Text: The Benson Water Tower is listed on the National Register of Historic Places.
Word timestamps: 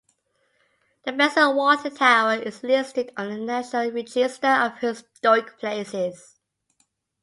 The 1.05 1.11
Benson 1.11 1.55
Water 1.55 1.91
Tower 1.91 2.37
is 2.41 2.63
listed 2.63 3.11
on 3.15 3.27
the 3.29 3.37
National 3.37 3.91
Register 3.91 4.47
of 4.47 4.79
Historic 4.79 5.59
Places. 5.59 6.39